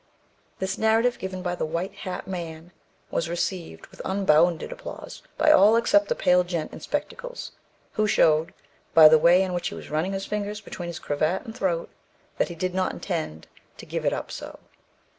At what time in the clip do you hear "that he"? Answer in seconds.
12.39-12.55